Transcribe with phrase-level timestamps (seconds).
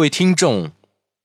[0.00, 0.72] 各位听众，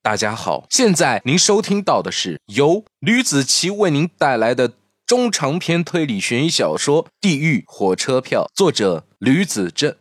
[0.02, 4.74] 大家好，现在您收听到的是由吕子奇为您带来的
[5.08, 9.96] 中长篇推理悬疑小说《地狱火车票》，作者吕子正。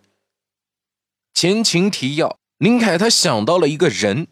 [1.33, 4.27] 前情提要：林凯他想到了一个人，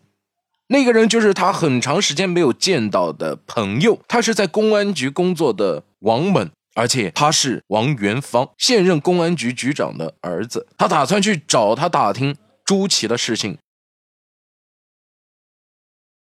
[0.66, 10.66] 那个人就是他很长时间没有见到的朋友，他是在公安局工作的王猛，而且他是王元芳现任公安局局长的儿子。
[10.76, 13.56] 他打算去找他打听朱祁的事情。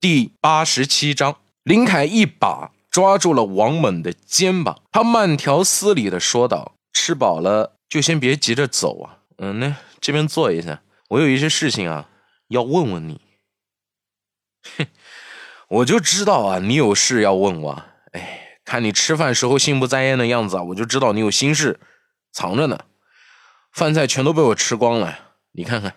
[0.04, 12.10] 第八十七章，林凯一把抓住了王猛的肩膀，他慢条斯理的说道：“吃饱了就先别急着走啊，嗯，那这边坐一下，我有一些事情啊
[12.48, 13.18] 要问问你。”
[14.76, 14.86] 哼，
[15.68, 17.84] 我就知道啊，你有事要问我。
[18.12, 21.80] 哎，看你吃饭时候心不在焉的样子啊，我就知道你有心事
[22.30, 22.78] 藏着呢。
[23.72, 25.18] 饭菜全都被我吃光了，
[25.52, 25.94] 你看看，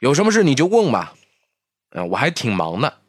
[0.00, 1.12] 有什么事你就问吧。
[1.90, 3.00] 嗯，我还挺忙的。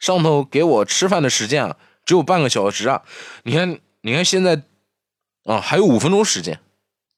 [0.00, 3.02] 上头给我吃饭的时间啊，只有半个小时啊！
[3.44, 4.62] 你看，你看现在，
[5.44, 6.58] 啊，还有五分钟时间。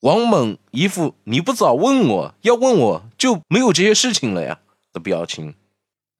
[0.01, 4.59] 王猛一副你不早问我，要问我就没有这些事情了呀
[4.93, 5.55] 的表情。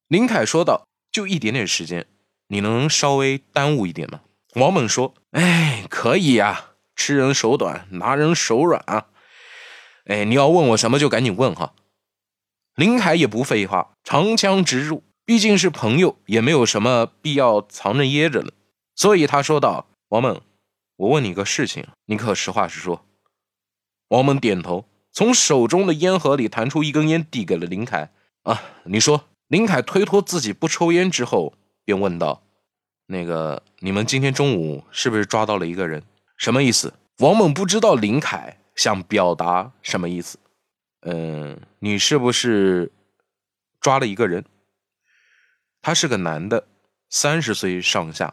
[0.07, 2.07] 林凯说道：“就一点点时间，
[2.47, 4.21] 你能稍微耽误一点吗？”
[4.55, 9.07] 王猛说：“哎，可以呀，吃人手短，拿人手软啊！
[10.05, 11.75] 哎，你要问我什么就赶紧问哈。”
[12.77, 15.03] 林凯也不废话，长枪直入。
[15.25, 18.53] 毕竟是朋友，也没有什么必要藏着掖着了，
[18.95, 20.41] 所以他说道：“王猛，
[20.97, 23.05] 我问你个事情，你可实话实说。”
[24.09, 28.11] 王猛点头，从手中的烟盒里弹出一根烟，递给了林凯。
[28.45, 31.53] “啊，你说。”林凯推脱自己不抽烟之后，
[31.85, 32.43] 便问道
[33.09, 36.03] ：“那个，你们今天中午是不是抓到了一个人？
[36.39, 40.39] 什么意思？”王猛不知道林凯想表达什么意思。
[41.03, 42.91] 嗯，你是不是
[43.79, 44.43] 抓了一个人？
[45.83, 46.69] 他是个男的，
[47.11, 48.33] 三十岁上下，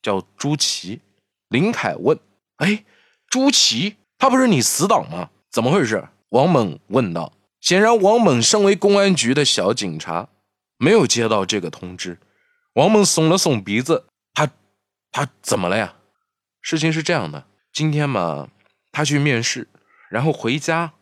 [0.00, 1.00] 叫朱祁。
[1.48, 2.18] 林凯问
[2.58, 2.84] ：“哎，
[3.28, 5.30] 朱祁，他不是你死党吗？
[5.50, 7.32] 怎么回事？”王猛问道。
[7.60, 10.28] 显然，王猛身为公安局的小警察，
[10.78, 12.18] 没有接到这个通知。
[12.74, 14.48] 王猛耸了耸鼻子：“他，
[15.10, 15.96] 他怎么了呀？”
[16.62, 18.48] 事情是这样的，今天嘛，
[18.92, 19.68] 他去面试，
[20.08, 20.92] 然后回家，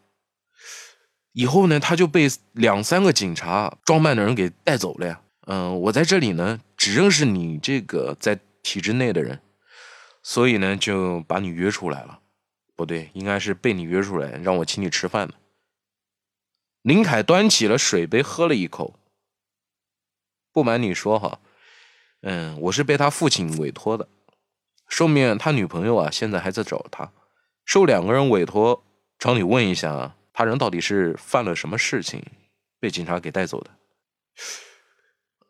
[1.33, 5.21] 以后呢，他就被两三个警察装扮的人给带走了呀。
[5.51, 9.41] 嗯，我在这里呢，只认识你这个在体制内的人，
[10.23, 12.21] 所以呢，就把你约出来了。
[12.77, 15.35] 不对，应该是被你约出来，让我请你吃饭的。
[16.83, 19.01] 林凯端起了水杯，喝了一口。
[20.53, 21.41] 不瞒你说哈，
[22.21, 24.07] 嗯，我是被他父亲委托的，
[24.87, 27.11] 说明他女朋友啊，现在还在找他，
[27.65, 28.85] 受两个人委托，
[29.19, 32.23] 找你问一下，他人到底是犯了什么事情，
[32.79, 33.71] 被警察给带走的。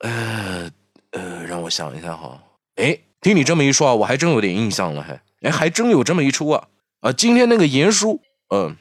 [0.01, 0.71] 呃
[1.11, 2.41] 呃，让我想一下哈。
[2.77, 6.69] 哎，听你这么一说啊，我还真有点印象了，还哎，还真有这么一出啊
[7.01, 7.13] 啊！
[7.13, 8.21] 今天那个严叔，
[8.55, 8.77] 嗯，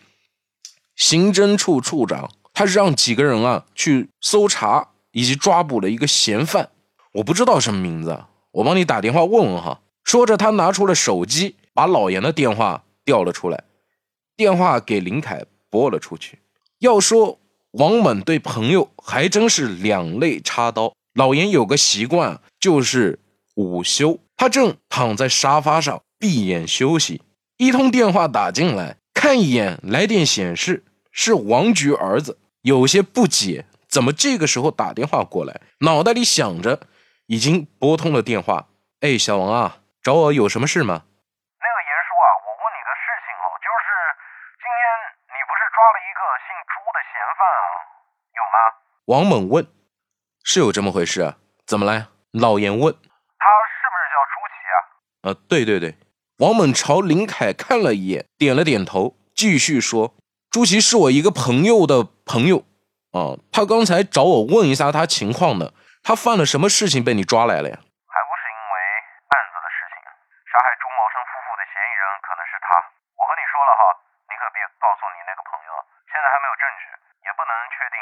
[0.95, 6.69] 刑侦处处长，他是让几个人啊去搜查以及抓捕了一个嫌犯，
[7.13, 9.79] 我不知道什么名字，我帮你打电话问问哈。
[10.03, 13.63] 说着，他拿出了手机，把老严的电话调了出来，
[14.35, 16.39] 电话给林凯拨了出去。
[16.79, 17.39] 要说
[17.71, 20.93] 王猛对朋友还真是两肋插刀。
[21.17, 23.17] 老严有个习惯，就是
[23.55, 27.23] 午休，他正躺在沙发上闭眼休息，
[27.57, 35.59] 一通电话打进来，看一眼来电显示是王局儿子，有些不解，怎么这个时候打电话过来？
[35.79, 36.81] 脑袋里想着，
[37.25, 38.67] 已经拨通了电话。
[39.01, 41.01] 哎，小王啊，找我有什么事吗？
[41.01, 43.89] 那个严叔啊，我问你个事情哦，就是
[44.61, 44.85] 今天
[45.33, 47.65] 你不是抓了一个姓朱的嫌犯啊，
[48.37, 48.57] 有吗？
[49.07, 49.65] 王猛问。
[50.49, 51.35] 是有这么回事啊？
[51.67, 52.07] 怎么了？
[52.31, 52.87] 老严问。
[52.87, 54.75] 他是不是叫朱祁啊？
[55.27, 55.99] 呃，对对对。
[56.39, 60.15] 王猛朝林凯看了一眼，点了点头，继续说
[60.49, 62.63] ：“朱祁是我一个朋友的朋友
[63.11, 65.75] 啊，他刚才找我问一下他情况呢。
[65.99, 67.75] 他犯了什么事情被你抓来了呀？
[68.07, 68.75] 还不是因为
[69.27, 70.09] 案子的事情啊？
[70.47, 72.71] 杀害朱茂生夫妇的嫌疑人可能是他。
[73.19, 73.83] 我和你说了哈，
[74.31, 75.71] 你可别告诉你那个朋友，
[76.07, 76.87] 现在还没有证据，
[77.27, 77.99] 也不能确定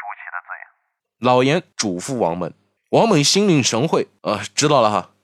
[0.00, 0.56] 朱祁的罪。”
[1.22, 2.52] 老严嘱咐王猛，
[2.90, 5.14] 王猛心领神会，呃，知道了哈，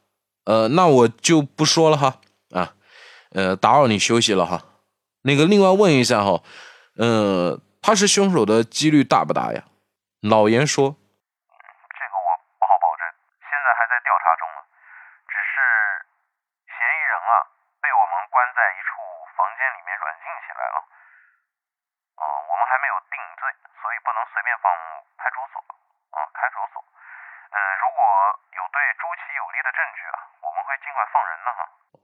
[0.47, 2.23] 呃，那我就不说了哈，
[2.55, 2.79] 啊，
[3.35, 4.63] 呃，打扰你休息了哈。
[5.27, 6.39] 那个，另外问一下哈，
[6.95, 9.67] 呃，他是凶手的几率大不大呀？
[10.23, 12.31] 老严说，这个我
[12.63, 13.03] 不好保证，
[13.43, 14.63] 现在还在调查中呢。
[15.27, 15.59] 只是
[16.79, 17.43] 嫌疑人啊，
[17.83, 19.03] 被我们关在一处
[19.35, 20.79] 房间里面软禁起来了，
[22.23, 23.51] 啊，我们还没有定罪，
[23.83, 24.71] 所以不能随便放
[25.19, 25.59] 派出所。
[31.13, 31.61] 放人呢哈。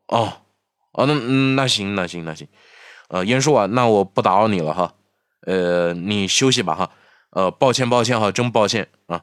[0.07, 0.33] 哦，
[0.93, 1.15] 哦，那
[1.55, 2.47] 那行那行那行，
[3.09, 4.95] 呃，严叔啊，那我不打扰你了哈，
[5.47, 6.91] 呃，你休息吧哈，
[7.31, 9.23] 呃，抱歉抱歉哈，真抱歉啊，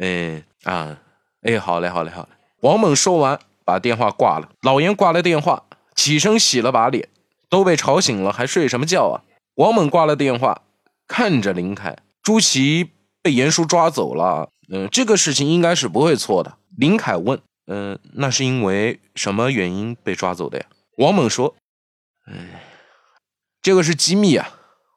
[0.00, 0.98] 哎啊，
[1.42, 2.28] 哎，好嘞好嘞好嘞。
[2.60, 4.48] 王猛说完，把电话挂了。
[4.62, 5.64] 老严挂了电话，
[5.94, 7.08] 起身洗了把脸，
[7.48, 9.22] 都被吵醒了，还睡什么觉啊？
[9.54, 10.62] 王猛挂了电话，
[11.06, 12.90] 看着林凯，朱祁
[13.22, 16.58] 被严叔抓走了，嗯，这个事情应该是不会错的。
[16.76, 17.40] 林凯问。
[17.66, 20.66] 嗯，那是因为什么原因被抓走的呀？
[20.98, 21.54] 王猛说
[22.26, 22.62] ：“哎，
[23.60, 24.48] 这个是机密啊，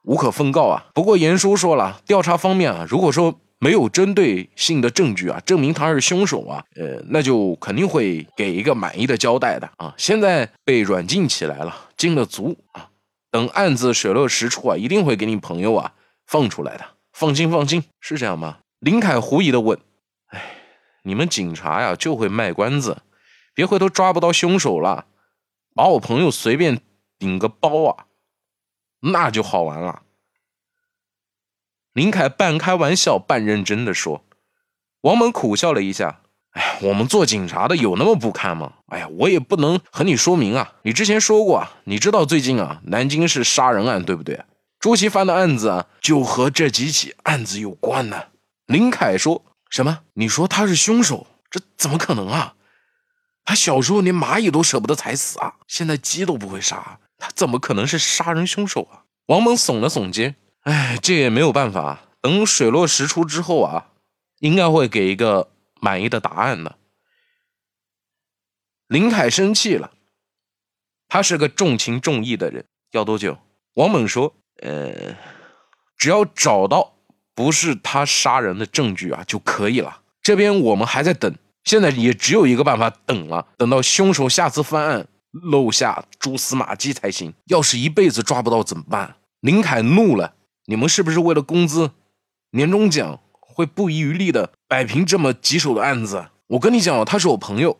[0.03, 0.85] 无可奉告啊。
[0.93, 9.93] 不过严叔说了，调查方面啊，如果说没有针对性的证据啊，证明他是凶手啊，呃，那就肯定会给一个满意的交代的啊。
[9.97, 12.89] 现在被软禁起来了，禁了足啊，
[13.31, 15.93] 等案子水落石出啊，一定会给你朋友啊
[16.27, 16.85] 放出来的。
[17.11, 19.77] 放心，放心，是这样吗？”林凯狐疑的问：“。”
[21.09, 23.01] 你们警察呀，就会卖关子，
[23.55, 25.07] 别回头抓不到凶手了，
[25.73, 26.81] 把我朋友随便
[27.17, 28.05] 顶个包啊，
[28.99, 30.03] 那就好玩了。
[31.93, 34.23] 林凯半开玩笑半认真的说。
[35.01, 36.21] 王猛苦笑了一下，
[36.51, 38.73] 哎，我们做警察的有那么不堪吗？
[38.89, 40.75] 哎呀，我也不能和你说明啊。
[40.83, 44.39] 你之前说过，你知道最近啊，南京市杀人案对不对？
[44.79, 48.25] 朱祁犯的案子啊，就和这几起案子有关呢。
[48.67, 49.43] 林凯说。
[49.69, 50.01] 什么？
[50.13, 51.27] 你说他是凶手？
[51.49, 52.55] 这怎么可能啊？
[53.43, 59.05] 他小时候连蚂蚁都舍不得踩死啊，现在鸡都不会杀，他怎么可能是杀人凶手啊？
[59.25, 63.89] 王猛耸了耸肩，哎，这也没有办法，等水落石出之后啊，
[64.39, 65.51] 应该会给一个
[65.81, 66.77] 满意的答案的。
[68.87, 69.91] 林凯生气了，
[71.07, 73.39] 他是个重情重义的人，要多久？
[73.73, 75.15] 王猛说，呃，
[75.97, 76.98] 只要找到。
[77.39, 80.01] 不是他杀人的证据啊就可以了。
[80.21, 81.33] 这边我们还在等，
[81.63, 87.33] 现在也只有一个办法等了，等到凶手下次犯案露下蛛丝马迹才行。
[87.45, 89.15] 要是一辈子抓不到怎么办？
[89.39, 90.33] 林凯怒了
[90.67, 91.91] ：“你们是不是为了工资、
[92.51, 97.79] 年终奖会不遗余力的摆平这么棘手的案子？”我跟你讲，他是我朋友。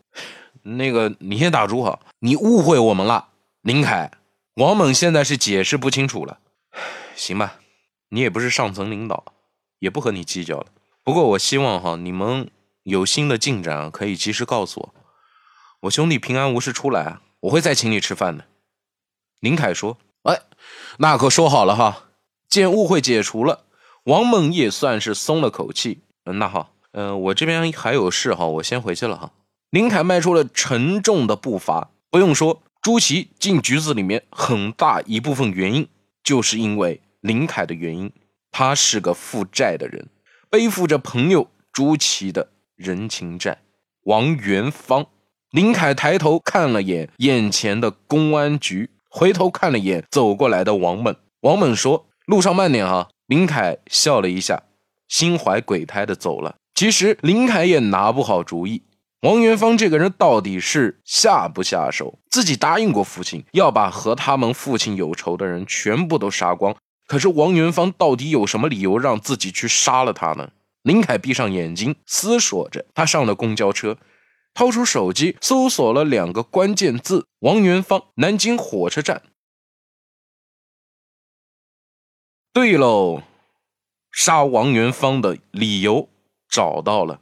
[0.62, 3.28] 那个，你先打住哈，你误会我们了，
[3.64, 4.10] 林凯。
[4.56, 6.40] 王猛现在是解释不清楚了。
[7.14, 7.56] 行吧，
[8.08, 9.26] 你也不是上层领导。
[9.80, 10.68] 也不和你计较了。
[11.04, 12.50] 不过我希望哈，你们
[12.84, 14.94] 有新的进展可以及时告诉我。
[15.82, 18.46] 我兄弟平安无事出来啊，我会再请你吃饭的。
[19.40, 20.42] 林凯说：“哎，
[20.98, 22.06] 那可说好了哈。”
[22.50, 23.66] 见误会解除了，
[24.06, 26.00] 王猛也算是松了口气。
[26.26, 29.32] 嗯，那好，嗯，我这边还有事哈，我先回去了哈。
[29.70, 31.92] 林凯迈出了沉重的步伐。
[32.10, 35.88] 不用说，朱祁进局子里面很大一部分原因
[36.24, 38.12] 就是因为林凯的原因。
[38.52, 40.08] 他是个负债的人，
[40.50, 43.60] 背负着朋友朱祁的人情债。
[44.04, 45.06] 王元芳，
[45.52, 51.16] 林凯抬头看了眼眼前的公安局，回头看了眼走过来的王猛。
[51.42, 54.64] 王猛说：“路上慢点啊。”林凯笑了一下，
[55.08, 56.56] 心怀鬼胎的走了。
[56.74, 58.82] 其实林凯也拿不好主意，
[59.22, 62.18] 王元芳这个人到底是下不下手？
[62.32, 66.76] 自己答应过父亲，要把和他们父亲有仇的人全部都杀光。
[67.10, 70.52] 可是王元芳到底有什么理由让自己去杀了他呢？
[70.84, 73.98] 林凯闭上眼睛思索着，他上了公交车，
[74.54, 79.24] 掏出手机搜索了两个关键字：王元芳，南京火车站。
[82.54, 83.24] 对喽，
[84.12, 86.10] 杀王元芳的理由
[86.48, 87.22] 找到了，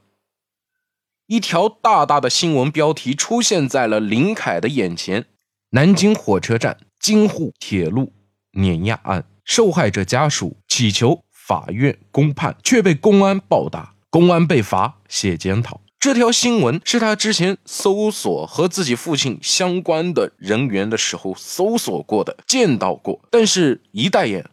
[1.28, 5.28] 一条大大的新闻标题出现在了林凯的眼前：
[5.70, 8.12] 南京火车站京沪铁路
[8.52, 9.26] 碾压案。
[9.48, 15.80] 受害者家属祈求法院公判，却被公安暴打，公安被罚写检讨。
[15.98, 24.50] 这条新闻是他之前搜索和自己父亲相关的人员的时候搜索过的，见到过，但是一带眼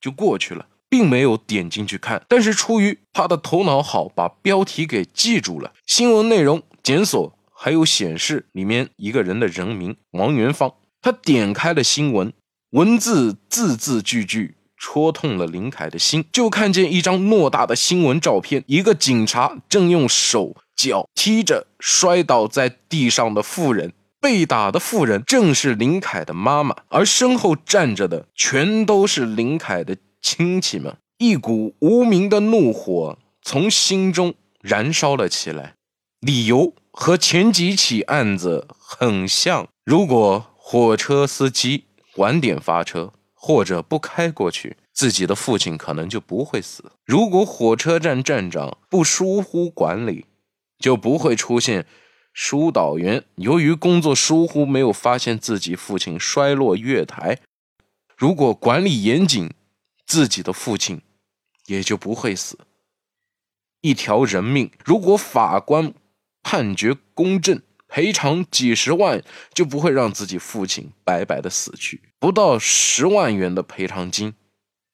[0.00, 2.24] 就过去了，并没有点进去看。
[2.28, 5.72] 但是出于他的头脑好，把标题给记住了。
[5.84, 10.72] 新闻内容检索还有显示里面一个人的人名王元芳。
[11.02, 12.32] 他点开了新闻。
[12.72, 30.94] 文字字字句句戳痛了林凯的心，就看见一张偌大的新闻照片，一个警察正用手脚踢着摔倒在地上的妇人，被打的妇人正是林凯的妈妈，而身后站着的全都是林凯的亲戚们。
[31.16, 35.74] 一股无名的怒火从心中燃烧了起来，
[36.20, 39.66] 理由和前几起案子很像。
[39.86, 41.84] 如果火车司机。
[42.16, 46.92] 晚点发车，或者不开过去，自己的父亲可能就不会死。
[47.04, 50.26] 如果火车站站长不疏忽管理，
[50.78, 51.86] 就不会出现
[52.32, 57.38] 疏导员由于工作疏忽，没有发现自己父亲摔落月台。
[58.16, 59.52] 如果管理严谨，
[60.06, 61.02] 自己的父亲
[61.66, 62.58] 也就不会死。
[63.80, 65.94] 一条人命，如果法官
[66.42, 72.02] 判决公正，赔偿几十万，就不会让自己父亲白白的死去。
[72.20, 74.34] 不到十万元的赔偿金，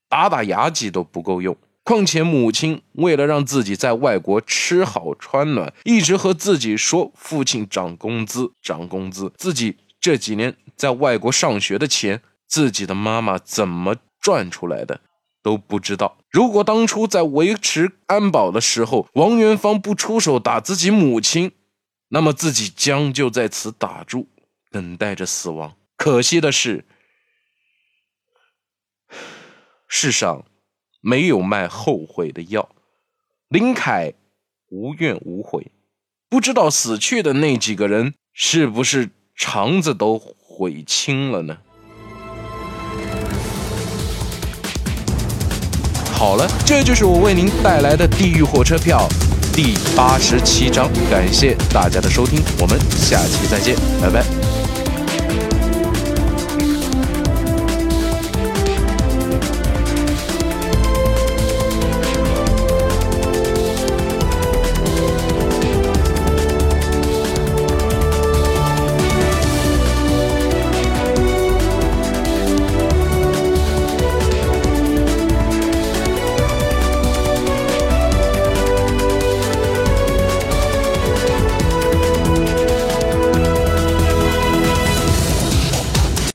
[0.08, 1.56] 打打牙祭都不够用。
[1.82, 9.30] 况且母亲为了让自己在外国吃好穿暖，一直和自己说父亲涨工资，涨工资。
[9.36, 15.00] 自己这几年在外国上学的钱，自己的妈妈怎么赚出来的
[15.42, 16.16] 都不知道。
[16.30, 21.52] 如果当初在维持安保的时候，王元芳不出手打自己母亲，
[22.14, 24.28] 那么自己将就在此打住，
[24.70, 25.74] 等待着死亡。
[25.96, 26.84] 可惜的是，
[29.88, 30.44] 世上。
[31.06, 32.66] 没有卖后悔的药，
[33.48, 34.14] 林凯
[34.70, 35.70] 无怨无悔，
[36.30, 41.58] 不知道死去的那几个人是不是肠子都悔青了呢？
[46.14, 49.06] 好了，这就是我为您带来的《地狱火车票》
[49.54, 54.43] 第八十七章，感谢大家的收听，我们下期再见，拜拜。